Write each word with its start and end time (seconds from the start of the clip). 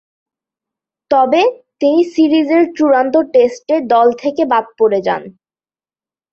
তবে, 1.11 1.41
তিনি 1.81 2.01
সিরিজের 2.13 2.63
চূড়ান্ত 2.77 3.15
টেস্টে 3.33 3.75
দল 3.89 4.07
থেকে 4.21 4.43
বাদ 4.45 4.65
পড়ে 4.79 4.99
যান। 5.01 5.23